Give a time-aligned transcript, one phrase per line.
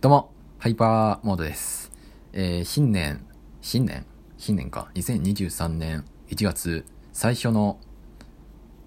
[0.00, 1.92] どうも、ハイパーモードです。
[2.32, 3.22] えー、新年、
[3.60, 4.06] 新年？
[4.38, 4.88] 新年か。
[4.94, 7.78] 2023年1月最初の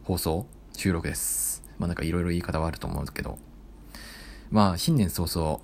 [0.05, 1.61] 放送収録です。
[1.77, 3.37] まあなんかいろいろ言い方はあると思うんですけど。
[4.49, 5.59] まあ新年早々、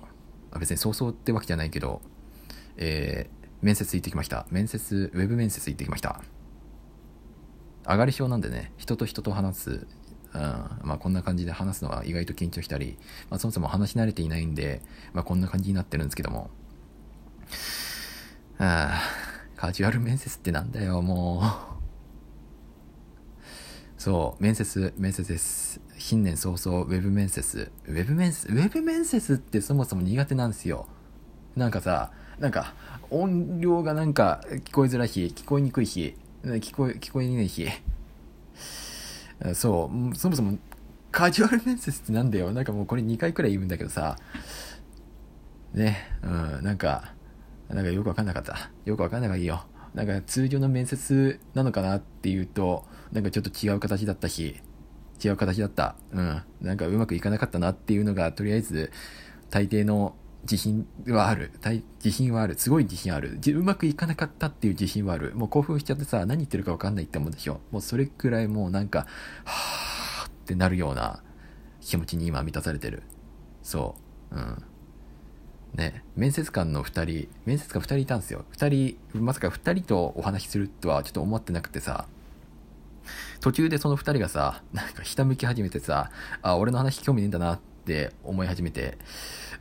[0.52, 2.00] あ別に早々ってわけじゃないけど、
[2.76, 4.46] えー、面接行ってきました。
[4.52, 6.22] 面接、ウェブ面接行ってきました。
[7.88, 9.86] 上がり症なんでね、人と人と話す、
[10.32, 12.98] うん、まあこんな感じで話すのは意外と緊張したり、
[13.30, 14.80] まあそもそも話し慣れていないんで、
[15.12, 16.50] まあこんな感じになってるんですけども。
[18.58, 19.00] ああ、
[19.56, 21.42] カジュアル面接ってなんだよ、も
[21.76, 21.80] う。
[24.00, 25.80] そう、面接、面接です。
[25.98, 27.70] 新年早々、ウェブ面接。
[27.86, 30.86] ウェブ面接、ウェブ面接ってそもそも苦手なんですよ。
[31.56, 32.74] なんかさ、なんか、
[33.10, 37.66] 音量がなんか聞こえづらい日、聞こえにくい日、聞こえ、聞こえにくい日。
[39.54, 40.58] そう、そもそも
[41.10, 42.52] カジュアル面接ってなんだよ。
[42.52, 44.16] なんかもうこれ2回くらい言うんだけどさ、
[45.72, 46.28] ね、う
[46.60, 47.14] ん、なんか、
[47.68, 48.70] なんかよくわかんなかった。
[48.84, 49.64] よくわかんないがいいよ。
[49.94, 54.60] なんか通常の面接なのかなっていうと、なんかちょっと違う形だったし、
[55.22, 55.96] 違う形だった。
[56.12, 56.42] うん。
[56.60, 58.90] なんかうまくいかなかったなっていうのが、とりあえず、
[59.50, 61.52] 大抵の自信はある。
[62.02, 62.58] 自信はある。
[62.58, 63.38] すごい自信ある。
[63.46, 65.34] うまくいかなかったっていう自信はある。
[65.34, 67.60] もう興奮しちゃってさ、何言ってるかわかんないって思うでしょ。
[67.70, 69.06] もうそれくらいもうなんか、
[69.44, 71.22] はぁーってなるような
[71.80, 73.02] 気持ちに今満たされてる。
[73.62, 73.96] そ
[74.32, 74.36] う。
[74.36, 74.64] うん。
[75.74, 78.44] ね、面接官の2人、面接官2人いたんですよ。
[78.56, 82.06] 2人、まさか2人とお話しするとはちょっと思ってなくてさ、
[83.40, 86.10] 途中でその2人がさ、なんか下向き始めてさ、
[86.42, 88.98] あ、俺の話興味ねえんだなって思い始めて、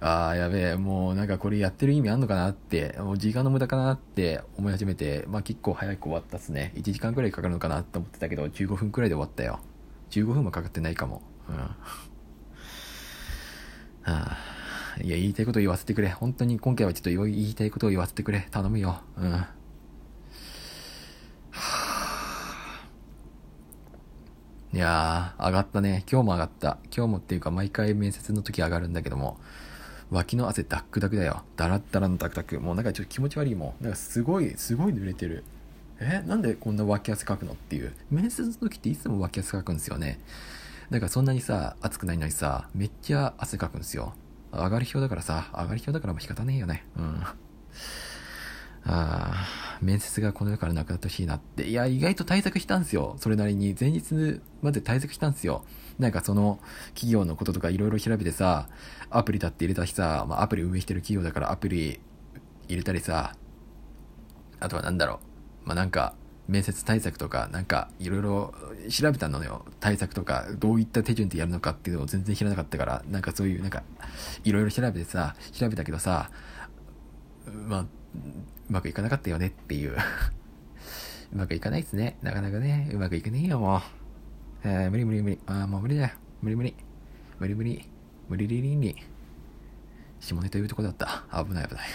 [0.02, 6.72] あーやべえ、もうなんかこれやってる意味あんのかなって、もう時間の無駄かなって思い始めて、まあ結構早く終わったっすね。
[6.75, 9.59] 1時間くらいかかるのかなって思ってたけど、15分くらいで終わったよ。
[10.11, 11.22] 15分もかかってないかも。
[11.50, 11.55] うん。
[11.55, 11.73] は
[14.05, 14.38] あ
[15.02, 16.09] いや、言いたいことを言わせてくれ。
[16.09, 18.47] 本当に今回はちょっと言いたいことを言わせてくれ。
[18.52, 19.02] 頼むよ。
[19.17, 19.45] うん。
[24.71, 26.04] いやー、上がったね。
[26.09, 26.77] 今日も上がった。
[26.95, 29.39] 今日もっていうか、毎回面接の時上がるんだけども、
[30.11, 31.43] 脇の汗ダックダクだよ。
[31.55, 32.59] ダラッダラのダクダク。
[32.59, 33.83] もうなんかちょっと気持ち悪いもん。
[33.83, 35.43] なんかすごい、すごい濡れてる。
[35.99, 36.23] え？
[36.25, 37.93] なんでこんな脇汗かくのっていう。
[38.09, 40.20] 面接の時っていつも脇汗かくんですよね。
[40.89, 44.14] だからそんなにさ、暑くないのにさ、めっちゃ汗かくんですよ。
[44.52, 46.86] 上がり表だからさ、上がり表だからも仕方ねえよね。
[46.97, 47.23] うん。
[48.86, 51.67] あー面接がこの世からなくなってほしいなって。
[51.67, 53.15] いや、意外と対策したんですよ。
[53.20, 53.76] それなりに。
[53.80, 55.64] 前日まで対策したんですよ。
[55.99, 56.60] なんかその
[56.95, 58.70] 企業のこととかいろいろ調べてさ、
[59.10, 61.99] アプリだって入れたしさ、まあアプリ運営してる企業だからアプリ
[62.67, 63.36] 入れたりさ、
[64.59, 65.20] あとはなんだろ
[65.65, 65.67] う。
[65.67, 66.15] まあなんか、
[66.48, 68.54] 面接対策とか、なんか、いろいろ
[68.89, 69.65] 調べたのよ。
[69.80, 73.83] 対策とか、どういった手順でやるのかっていうのを全然知らなかったから、なんかそういう、なんか、
[74.43, 76.32] いろいろ調べてさ、調べたけどさ、
[77.67, 77.88] まあ、う
[78.70, 79.95] まくいかなかったよねっていう。
[81.33, 82.17] うまくいかないっすね。
[82.23, 83.98] なかなかね、うまくいかねえよ、もう。
[84.64, 85.39] えー、無理無理無理。
[85.45, 86.09] あーもう無理だよ。
[86.42, 86.75] 無理無理。
[87.39, 87.86] 無理無理。
[88.27, 88.95] 無理リリンリ。
[90.20, 91.23] 下ネタ言うとこだった。
[91.31, 91.86] 危ない危ない。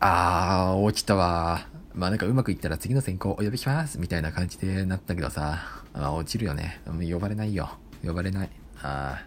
[0.00, 1.66] あー、落ちたわ。
[1.92, 5.58] まあなんかうまくいったら次の選考お呼びしますみたいな感じでなったけどさ、
[5.92, 6.80] まあ落ちるよね。
[6.86, 7.70] 呼ばれないよ。
[8.04, 8.50] 呼ばれない。
[8.82, 9.26] あ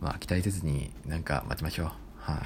[0.00, 1.86] まあ期待せずになんか待ちましょう。
[1.86, 1.94] は
[2.28, 2.42] あ、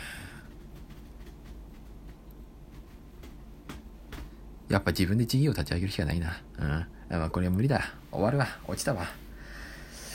[4.73, 6.41] やっぱ自分で事業立ち上げるしかないな。
[6.59, 6.87] うん。
[7.11, 7.93] まあこれは無理だ。
[8.11, 8.47] 終わるわ。
[8.67, 9.05] 落ちたわ。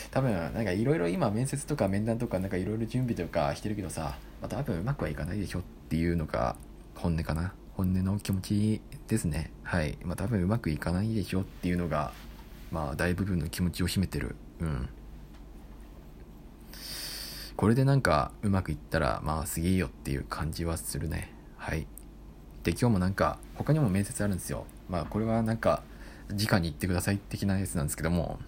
[0.09, 6.55] 多分なんかいろいろ今面接とか面談とかなんかいろいろ準備とかしてるけどさ、まあ、多分うまくはいかないでしょっていうのが
[6.95, 12.13] 本音かな本音の気持ちですねはいまあ多分うまくいかないでしょっていうのが
[12.71, 14.89] まあ大部分の気持ちを占めてるうん
[17.55, 21.85] これでなんかうまくいったらまあすげえよっていう感じはするねはい
[22.67, 24.65] で今日もなんか他にも面接あるんですよ。
[24.89, 25.83] まあこれはなんか
[26.29, 28.39] 直に行ってください的なやつなんですけども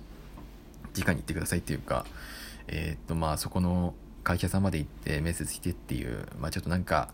[0.93, 2.05] 直に行ってくださいっていうか
[2.67, 3.93] えーっとまあそこの
[4.25, 7.13] 会社さんまで行って面接してっていうまあちょっとなんか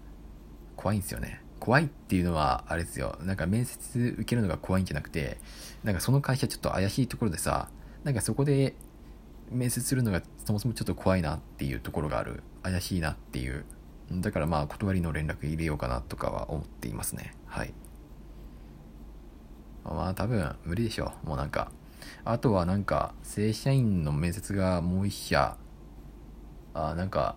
[0.75, 1.41] 怖いんですよね。
[1.59, 3.19] 怖いっていうのはあれですよ。
[3.21, 5.37] なんか面接受けるのが怖いんじゃなくて
[5.83, 7.69] なんかその会社ちょっと怪しいところでさ
[8.03, 8.73] なんかそこで
[9.51, 12.41] 面接するのがそもそもちょっと怖いなっていうところがある。
[12.63, 13.63] 怪しいなっていう
[14.11, 17.33] だからまあ断りの連絡入れようかなとかは思っていますね。
[17.45, 17.73] はい。
[19.83, 21.27] まあ多分無理でしょう。
[21.27, 21.71] もうなんか。
[22.23, 25.57] あとはなんか正社員の面接がもう一社。
[26.73, 27.35] あなんか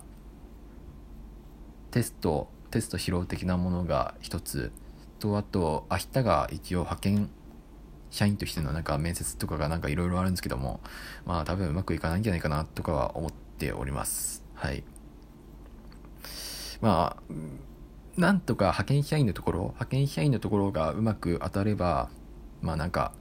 [1.91, 4.71] テストテスト披露的なものが一つ。
[5.19, 7.29] とあと明日が一応派遣
[8.09, 10.79] 社員としてのなんか面接とかがなんかいろいろあるんですけども。
[11.25, 14.43] まあ多分うまくいかないんじゃないかなとかは思っております。
[14.53, 14.83] はい。
[16.81, 17.33] まあ、
[18.19, 22.09] なんとか派遣社員のところ、派遣社員のところがうまく当たれば、
[22.61, 23.13] まあなんか、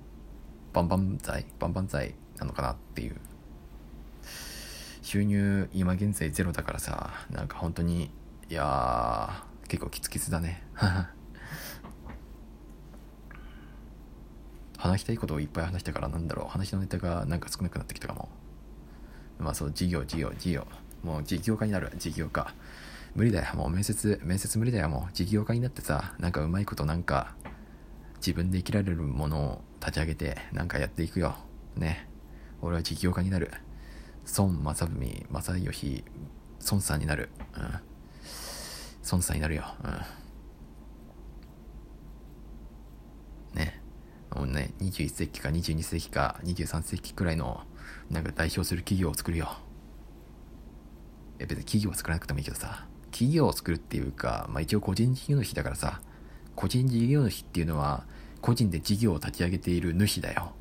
[0.72, 3.16] バンバン剤バンバン剤なのかなっていう。
[5.02, 8.10] 収入今現在ゼロだからさ、なんか本当に、
[8.50, 10.62] いやー、結構キツキツだね。
[14.76, 18.28] 話したいことをいっぱい話したからなんだろう、話のネタがなんか少なくなってきたかも。
[19.38, 20.66] まあそう、事業、事業、事業。
[21.02, 22.52] もう事業家になる、事業家。
[23.14, 27.34] 無理だよ、もう面接、面接無理だよ、もう事業家になってさ、なんかうまいことなんか、
[28.16, 31.36] 自分で生きられるものを立ち上げて、なんかやっていくよ。
[31.76, 32.08] ね。
[32.60, 33.50] 俺は事業家になる。
[34.36, 36.04] 孫正文、正義、
[36.70, 37.30] 孫さんになる。
[37.56, 37.80] うん。
[39.10, 39.64] 孫さんになるよ。
[43.54, 43.58] うん。
[43.58, 43.80] ね。
[44.34, 47.62] もうね、21世紀か22世紀か23世紀くらいの、
[48.10, 49.56] なんか代表する企業を作るよ。
[51.38, 56.00] え、別に企業は作らなくてもいいけどさ、企業を作るっていうか、まあ一応個人事業主だからさ、
[56.54, 58.04] 個人事業主っていうのは、
[58.40, 60.52] 個人で事業を立ち上げている主だよ。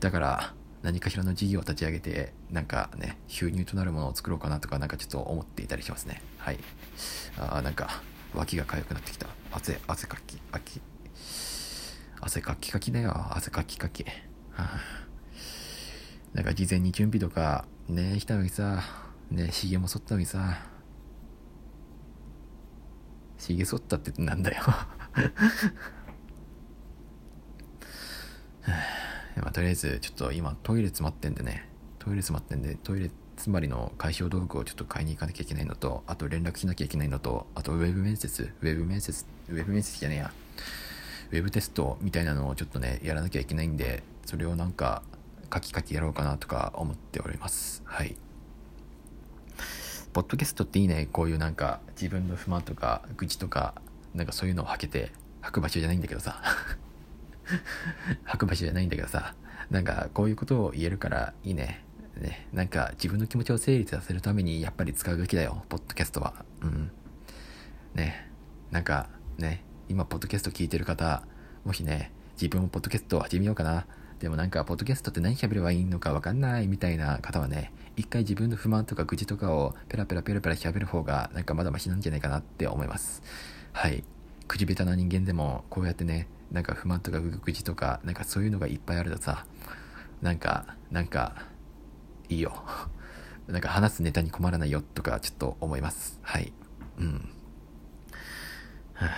[0.00, 6.22] だから、何かしらの事業を立ち上げて、なんかね、収入となるものを作ろうかなとか、なんかちょっと思っていたりしますね。
[6.38, 6.58] はい。
[7.38, 8.02] あなんか、
[8.34, 9.26] 脇が痒くなってきた。
[9.50, 10.80] 汗、汗かき、き、
[12.20, 13.14] 汗かきかきだよ。
[13.30, 14.04] 汗かきかき。
[14.04, 14.10] は
[14.58, 14.80] あ、
[16.34, 18.82] なんか事前に準備とか、ね、したのにさ、
[19.30, 20.58] ね、ひげも剃ったのにさ、
[23.46, 24.64] ひげ剃ったってなんだよ
[29.36, 31.68] まあ、とりあえず、ちょっと今トイレ詰まってんでね、
[32.00, 40.32] トイレ詰まってんで、トイレ詰まりの解消道具をちょっと買いに行かなきゃいけないのと、あと連絡しなきゃいけないのと、あとウェブ面接、ウェブ面接、ウェブ面接じゃねえや、
[41.30, 45.02] ウェブテストみたいなのをちょっとね、やらなきゃいけないんで、それをなんか、
[45.50, 47.82] カキカキやろうかなとか思っております。
[47.84, 48.16] はい。
[50.16, 53.74] ポッドキャストっていいね、こういうなんか、自分の不満とか、愚痴とか、
[54.14, 56.40] なんかそういうのを吐けて、吐く場所じゃないんだけどさ。
[58.24, 59.34] 吐く場所じゃないんだけどさ、
[59.70, 61.84] なんかこういうことを言えるからいいね。
[62.16, 66.46] ね、なんか自分の気持ちを整理させるためにやっぱり使うべきだよ、ポッドキャストは。
[66.62, 66.90] うん。
[67.94, 68.26] ね、
[68.70, 71.26] なんかね、今ポッドキャスト聞いてる方、
[71.66, 72.10] もしね、
[72.40, 73.84] 自分もポッドキャストを始めようかな。
[74.20, 83.22] でもなんか、ポッドキャストって何喋ればいいのかわかんないみたいな方はね、一回自分の不満とか愚痴とかをペラペラペラペラ喋る方がなんかまだマシなんじゃないかなって思います。
[83.72, 84.04] はい。
[84.48, 89.44] 口下手な人間でもこうやってね、なんか不満とか愚痴とか、なんかそういうのがいっぱいあるとさ、
[90.22, 91.46] なんか、なんか、
[92.28, 92.64] いいよ。
[93.48, 96.18] なんか話すネタに困らないよとかちょっと思います。
[96.22, 96.52] はい。
[96.98, 97.28] うん。
[98.94, 99.08] はあ、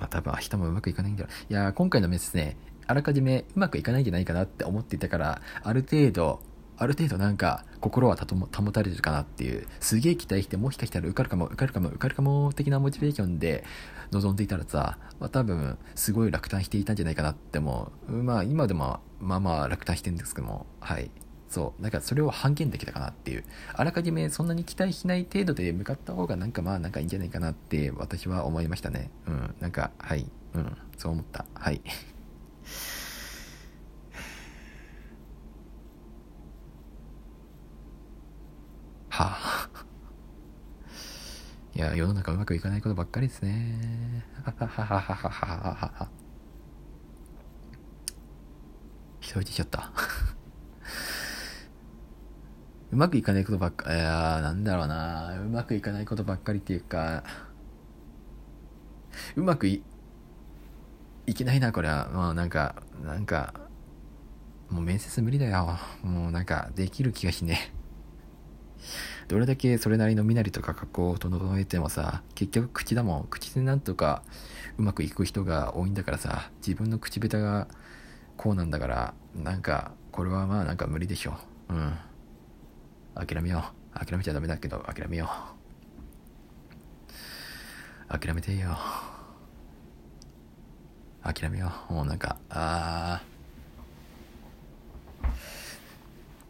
[0.00, 1.52] まあ多分明日もうまくいかないんだろう。
[1.52, 1.54] い？
[1.56, 2.56] や今回のメスね、
[2.86, 6.40] あらかじめうまくいかないんじゃないかなって思っていたから、ある程度、
[6.76, 13.64] ある程度なんか心は保たれるかなっていう、すげえ期待してもしかしたら受かるかも、受かるかも、受かるかも的なモチベーションで
[14.10, 21.10] 臨んでいたらさ、まあ多分すごい落胆していたんじゃないかなってもう、まあ今でもまあまあ落胆してるんですけども、はい。
[21.52, 21.82] そう。
[21.82, 23.44] だからそれを半減できたかなっていう。
[23.74, 29.10] あらかじめそんなに期待しない程度で向かった方がなんかまあなんかいいんじゃないかなって私は思いましたね。
[29.26, 29.54] うん。
[29.60, 30.26] なんか、はい。
[30.54, 30.76] うん。
[30.96, 31.44] そう思った。
[31.54, 31.82] はい。
[39.10, 39.68] はあ。
[41.74, 44.24] いや、世の中うまくいかないことばっかりですね。
[44.42, 46.08] はははははははは。
[49.20, 49.92] 一人でちゃった。
[52.92, 55.40] うまくいかないことばっか、いやなんだろうな。
[55.40, 57.24] うまくいかないことばっかりっていうか、
[59.34, 59.82] うまくい、
[61.26, 62.10] いけないな、これは。
[62.12, 63.54] まあなんか、なんか、
[64.68, 65.78] もう面接無理だよ。
[66.02, 67.72] もうなんか、できる気がしね
[69.28, 73.26] どれだけそれなりの身なりとか格好を整えてもさ、結局口だもん。
[73.30, 74.22] 口でなんとか
[74.76, 77.68] うまくいく人が多いんだからさ、自分の口下手が
[78.36, 81.38] こうなんだから、なんか、これはまあなんか無理でしょ。
[81.70, 81.94] うん。
[83.14, 83.98] 諦めよう。
[83.98, 85.28] 諦めちゃダメだけど、諦めよ
[88.10, 88.18] う。
[88.18, 88.76] 諦めていいよ。
[91.22, 91.92] 諦めよう。
[91.92, 95.28] もうなんか、あー。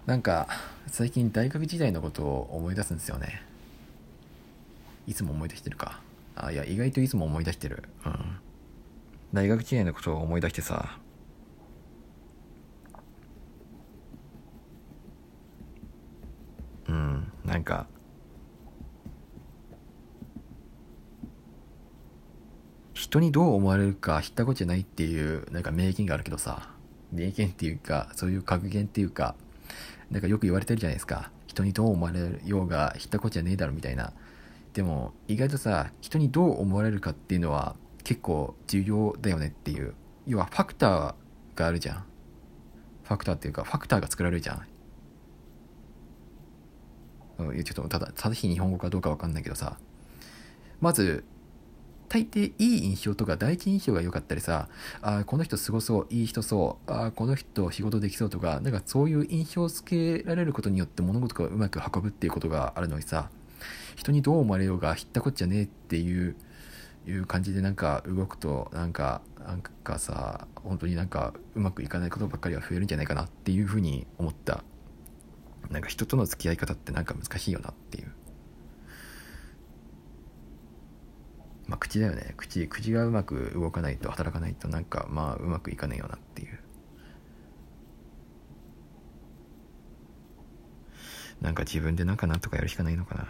[0.07, 0.49] なんか、
[0.89, 3.43] 最近大学時代のことを思い出すんですよね。
[5.07, 6.01] いつも思い出してるか。
[6.35, 7.85] あ、いや、意外といつも思い出してる。
[8.07, 8.39] うん。
[9.33, 10.99] 大学時代のことを思い出してさ、
[17.63, 17.87] んか
[22.93, 26.69] 人にどう思われるか知ったことじゃないっていうなんか名言があるけどさ
[27.11, 29.35] 名言っていうかそういう格言っていうか
[30.13, 31.31] なんかよく言われてるじゃないですか。
[31.47, 34.13] 人にどう思われるようが、ひったこっちゃねえだろみたいな。
[34.75, 39.95] でも、意外とさ、人にどう思われるかっていうのは結構重要だよねっていう。
[40.27, 41.15] 要はファクター
[41.55, 42.05] があるじゃん。
[43.05, 44.67] ファクターっていうか、ファクターが作られるじゃん。
[47.39, 49.79] うん、ちょっとただ正しい日本語かどうかわかんないけどさ、
[50.81, 51.25] まず、
[52.09, 54.69] 大抵いい印象とか第一印象が良かったりさ、
[55.01, 63.31] あこの人すごそう、いい人そう、あこの人仕事できそうとか、なんかそういう印象をつけられることによって物事がうまく運ぶっていうことがあるのにさ、
[63.97, 66.37] 人にどう思われようが知ったこっちゃねえっていう
[67.07, 74.63] いう感じでなんか動くとなんかなんかさ本当になんかうまくいかないことばっかりは増えるんじゃないかなっていうふうに思った。
[75.73, 78.13] なんか人との付き合い方ってなんか難しいよなっていう。
[81.67, 82.35] まあ口だよね。
[82.37, 86.59] 口口がうまく動かないと働かないとなんかまあうまくいかないよなっていう。
[91.41, 93.27] なんか自分でなんかなんとかやるしかないのかな。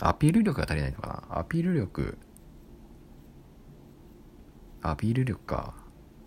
[0.00, 1.38] アピール力が足りないのかな。
[1.40, 2.18] アピール力。
[4.82, 5.74] アピール力か。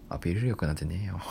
[0.09, 1.21] アピール力なんてねえよ。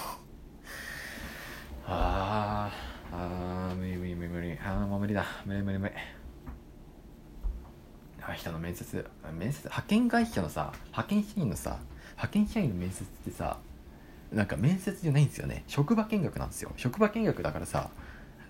[1.93, 2.71] あ
[3.13, 4.53] あ無理無理無理無理。
[4.65, 5.25] あーもう無理だ。
[5.45, 5.95] 無理無理無理。
[8.23, 9.05] あ人の面接。
[9.37, 9.65] 面接。
[9.65, 11.79] 派遣会社のさ派遣社員のさ
[12.11, 13.59] 派遣社員の面接ってさ
[14.33, 15.65] なんか面接じゃないんですよね。
[15.67, 16.71] 職場見学なんですよ。
[16.77, 17.91] 職場見学だからさ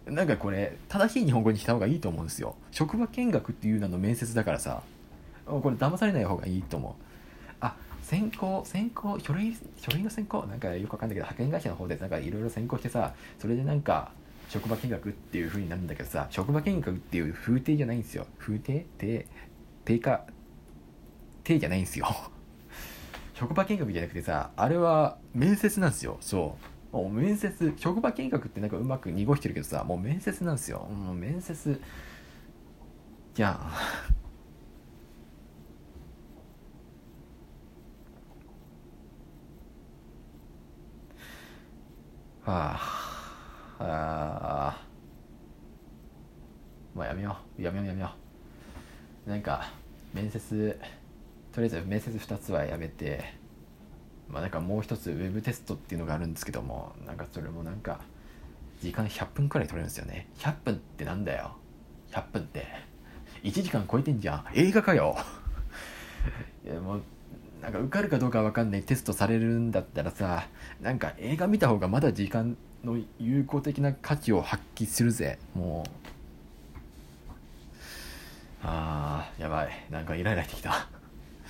[0.05, 2.57] なんかこれ正しい日本語にした方がいいと思うんですよ。
[2.71, 4.83] 職場見学っていう名の面接だからさ
[5.47, 7.10] これ騙されない方がいいと思う。
[8.11, 14.11] 選考選考書類書類の選考なんかよくわかんないけど派遣会社の方でなんかいろいろ選考してさそれでなんか
[14.49, 18.27] 職場見学っていう風になるんだけどさ職場見学っていう風景じゃないんですよ。
[18.37, 19.27] 風景定
[19.85, 20.27] 定価？
[21.45, 22.09] 定じゃないんですよ。
[23.35, 26.17] 職場見学じゃなくてさあれは面接なんですよ。
[26.21, 26.57] そ
[26.93, 26.97] う。
[26.97, 30.81] もう面接職場見学ってなんかうまく濁してるけどさもう面接なんですよ。
[30.81, 31.81] もう面接。
[33.35, 34.20] じゃん
[42.51, 42.79] はあ
[43.79, 44.83] ああ
[46.95, 47.63] もうやめよう。
[47.63, 48.11] やめようやめよ
[49.27, 49.31] う。
[49.31, 49.71] なんか
[50.13, 50.79] 面接
[51.53, 53.35] とりあえず面接2つはやめて
[54.29, 58.01] まあなんかもう一つウェブテストっていうのがあるんですけどもなんかそれもなんか
[58.83, 60.29] 時間100分くらい取れるんですよね。
[60.39, 61.53] 100分ってなんだよ。
[62.11, 62.67] 100分って。
[63.45, 64.45] 1時間超えてんじゃん。
[64.55, 65.17] 映画かよ。
[66.65, 67.03] いやもう
[67.63, 70.49] なんか受かるかどうかわかんないテストされるんだったらさ
[70.81, 75.39] なんか映画見た方がまだ時間の有効的な価値を発揮するぜ。
[75.55, 75.91] もう。
[78.63, 79.71] あーやばい。
[79.91, 80.89] なんかイライラしてきた。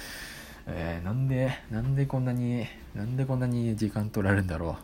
[0.66, 4.76] えー、なんでなんでこんなになんでこんなに時間取られるんだろ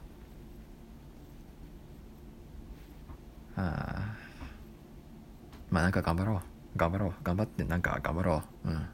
[3.56, 3.60] う。
[3.60, 4.14] あ
[5.70, 6.78] まあなんか頑張ろう。
[6.78, 7.14] 頑張ろう。
[7.22, 8.68] 頑張ってなんか頑張ろう。
[8.68, 8.86] うん。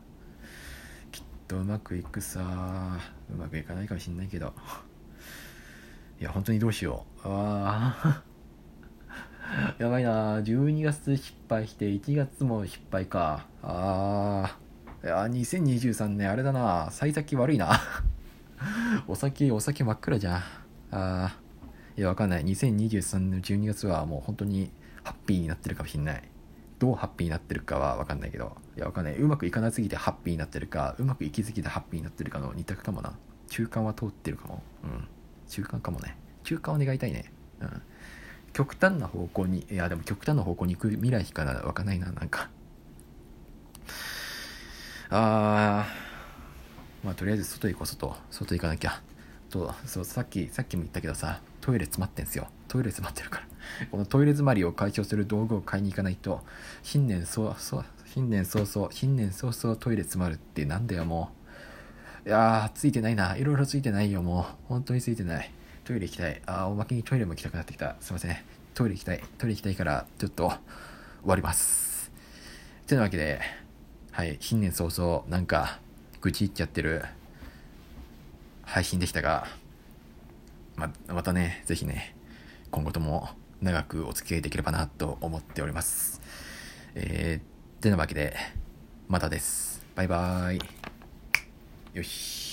[1.53, 2.99] とうまくいくさ
[3.31, 4.55] うまくいかないかもしんないけど。
[6.19, 7.21] いや本当にどうしよう。
[7.25, 8.23] あ
[9.79, 10.39] やばいな。
[10.41, 13.47] 12月失敗して1月も失敗か。
[13.63, 14.57] あ
[15.03, 16.89] あいや2023年あれだな。
[16.91, 17.79] 幸先悪いな。
[19.07, 20.43] お酒お酒真っ暗じゃん。
[20.91, 21.37] あ
[21.99, 22.45] いやわかんない。
[22.47, 24.73] 2023年の12月はもう本当に
[25.05, 26.32] ハッピーになってるかもしんない。
[26.83, 28.57] どうハッピーになってるかはわかんないけど。
[28.77, 29.15] いやわかんない。
[29.15, 33.17] うまくいかなすぎてハッピーになってるかうまくいきすぎてハッピーになってるかの二択かもな。
[33.47, 34.65] 中間は通ってるかも。
[34.83, 35.07] うん。
[35.49, 36.17] 中間かもね。
[36.43, 37.33] 中間を願いたいね。
[37.61, 37.83] うん。
[38.53, 42.51] 極端な方向にいやでも極端な方向に行く未来しかわかんないななんか。
[45.09, 47.07] あー。
[47.07, 48.17] まあとりあえず外行こう外。
[48.29, 49.01] 外行かなきゃ。
[49.53, 52.49] とそうさっきさっきも言ったけどさトイレ詰まってんすよ。
[52.67, 53.47] トイレ詰まってるから。
[53.91, 56.41] このトイレ詰まりを解消する道具を買いに行かないと
[56.83, 61.31] 新年そうそう新年早々新年早々トイレ詰まるってなんだよも
[62.25, 62.29] う。
[62.29, 63.37] いやーついてないな。
[63.37, 64.45] いろいろついてないよもう。
[64.69, 65.51] 本当についてない。
[65.85, 66.43] トイレ行きたい。
[66.47, 67.97] あおまけにトイレも行きたくなってきた。
[68.01, 68.37] すいません。
[68.75, 69.23] トイレ行きたい。
[69.39, 70.59] トイレ行きたいからちょっと終
[71.27, 72.11] わります。
[72.87, 73.41] てなわけで
[74.11, 75.79] はい新年早々なんか
[76.21, 77.05] 愚痴言っちゃってる。
[78.73, 79.47] 配信でしたが
[80.77, 82.17] ままたねぜひね
[82.71, 83.29] 今後とも
[83.61, 86.23] 長くお付き合いできればなと思っております。
[86.95, 88.35] えー、てなわけで
[89.09, 89.85] またです。
[89.95, 90.61] バイバーイ。
[91.93, 92.52] よし。